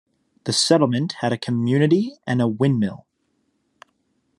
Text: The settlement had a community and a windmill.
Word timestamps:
The 0.45 0.51
settlement 0.51 1.17
had 1.21 1.31
a 1.31 1.37
community 1.37 2.13
and 2.25 2.41
a 2.41 2.47
windmill. 2.47 3.05